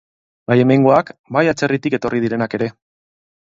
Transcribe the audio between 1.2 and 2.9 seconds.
bai atzerritik etorri direnak ere.